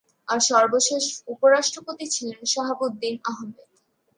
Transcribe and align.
আর 0.27 0.39
সর্বশেষ 0.49 1.03
উপরাষ্ট্রপতি 1.27 2.05
ছিলেন 2.07 2.39
শাহাবুদ্দিন 2.45 3.15
আহমেদ। 3.25 3.67